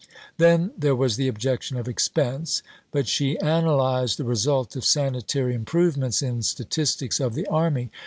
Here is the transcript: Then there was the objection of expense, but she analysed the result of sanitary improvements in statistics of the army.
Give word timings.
Then 0.39 0.71
there 0.75 0.95
was 0.95 1.15
the 1.15 1.27
objection 1.27 1.77
of 1.77 1.87
expense, 1.87 2.63
but 2.91 3.07
she 3.07 3.35
analysed 3.35 4.17
the 4.17 4.23
result 4.23 4.75
of 4.75 4.83
sanitary 4.83 5.53
improvements 5.53 6.23
in 6.23 6.41
statistics 6.41 7.19
of 7.19 7.35
the 7.35 7.45
army. 7.45 7.91